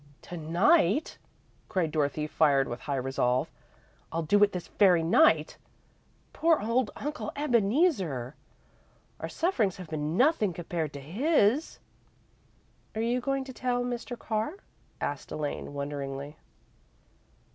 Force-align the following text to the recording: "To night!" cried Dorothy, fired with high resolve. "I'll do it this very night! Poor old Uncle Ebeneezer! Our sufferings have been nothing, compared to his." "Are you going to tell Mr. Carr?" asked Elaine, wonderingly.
"To 0.23 0.35
night!" 0.35 1.19
cried 1.69 1.91
Dorothy, 1.91 2.25
fired 2.25 2.67
with 2.67 2.79
high 2.79 2.95
resolve. 2.95 3.51
"I'll 4.11 4.23
do 4.23 4.41
it 4.43 4.51
this 4.51 4.67
very 4.67 5.03
night! 5.03 5.57
Poor 6.33 6.59
old 6.59 6.89
Uncle 6.95 7.31
Ebeneezer! 7.35 8.33
Our 9.19 9.29
sufferings 9.29 9.77
have 9.77 9.89
been 9.91 10.17
nothing, 10.17 10.53
compared 10.53 10.91
to 10.93 10.99
his." 10.99 11.77
"Are 12.95 13.01
you 13.03 13.21
going 13.21 13.43
to 13.43 13.53
tell 13.53 13.83
Mr. 13.83 14.17
Carr?" 14.17 14.55
asked 14.99 15.31
Elaine, 15.31 15.71
wonderingly. 15.71 16.35